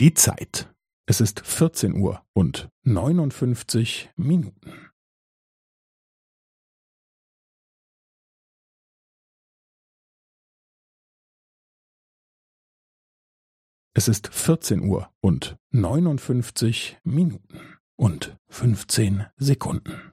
[0.00, 0.72] Die Zeit.
[1.06, 4.90] Es ist 14 Uhr und 59 Minuten.
[13.92, 20.12] Es ist 14 Uhr und 59 Minuten und 15 Sekunden.